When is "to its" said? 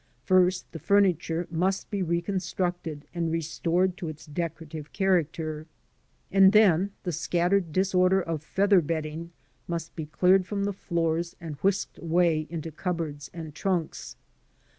3.97-4.25